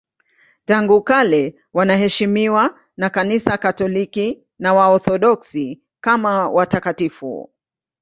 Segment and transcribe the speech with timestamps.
[0.65, 7.51] Tangu kale wanaheshimiwa na Kanisa Katoliki na Waorthodoksi kama watakatifu.